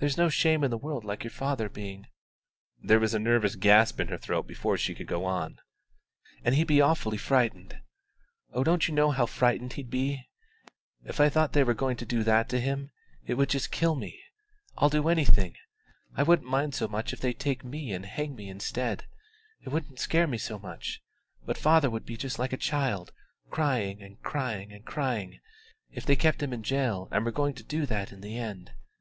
[0.00, 2.08] There's no shame in the world like your father being"
[2.82, 5.60] (there was a nervous gasp in her throat before she could go on)
[6.44, 7.80] "and he'd be awfully frightened.
[8.52, 10.28] Oh, you don't know how frightened he'd be!
[11.04, 12.90] If I thought they were going to do that to him,
[13.24, 14.20] it would just kill me.
[14.78, 15.54] I'll do anything;
[16.16, 19.04] I wouldn't mind so much if they'd take me and hang me instead
[19.62, 21.00] it wouldn't scare me so much:
[21.44, 23.12] but father would be just like a child,
[23.50, 25.38] crying and crying and crying,
[25.92, 28.72] if they kept him in jail and were going to do that in the end.